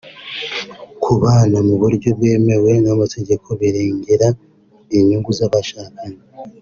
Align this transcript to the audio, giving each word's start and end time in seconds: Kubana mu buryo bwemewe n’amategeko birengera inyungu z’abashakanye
Kubana 1.03 1.57
mu 1.67 1.75
buryo 1.81 2.09
bwemewe 2.17 2.71
n’amategeko 2.85 3.47
birengera 3.59 4.27
inyungu 4.97 5.29
z’abashakanye 5.39 6.19